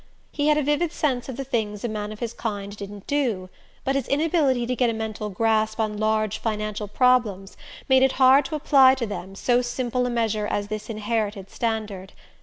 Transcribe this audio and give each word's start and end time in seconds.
He 0.31 0.47
had 0.47 0.57
a 0.57 0.63
vivid 0.63 0.91
sense 0.91 1.29
of 1.29 1.37
the 1.37 1.43
things 1.43 1.83
a 1.83 1.87
man 1.87 2.11
of 2.11 2.21
his 2.21 2.33
kind 2.33 2.75
didn't 2.75 3.05
do; 3.05 3.49
but 3.83 3.93
his 3.93 4.07
inability 4.07 4.65
to 4.65 4.75
get 4.75 4.89
a 4.89 4.93
mental 4.93 5.29
grasp 5.29 5.79
on 5.79 5.95
large 5.95 6.39
financial 6.39 6.87
problems 6.87 7.55
made 7.87 8.01
it 8.01 8.13
hard 8.13 8.45
to 8.45 8.55
apply 8.55 8.95
to 8.95 9.05
them 9.05 9.35
so 9.35 9.61
simple 9.61 10.07
a 10.07 10.09
measure 10.09 10.47
as 10.47 10.69
this 10.69 10.89
inherited 10.89 11.51
standard. 11.51 12.13